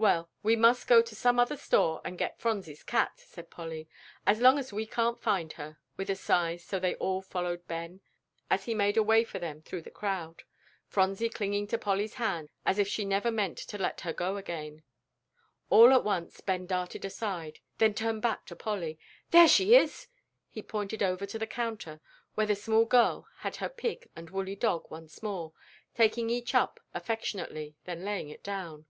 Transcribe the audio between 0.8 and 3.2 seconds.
go to some other store and get Phronsie's cat,"